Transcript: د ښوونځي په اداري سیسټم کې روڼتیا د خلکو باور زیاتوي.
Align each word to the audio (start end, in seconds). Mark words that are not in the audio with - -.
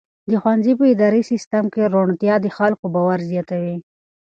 د 0.29 0.31
ښوونځي 0.41 0.73
په 0.79 0.85
اداري 0.93 1.21
سیسټم 1.31 1.63
کې 1.73 1.91
روڼتیا 1.93 2.35
د 2.41 2.47
خلکو 2.57 2.85
باور 2.95 3.19
زیاتوي. 3.31 3.75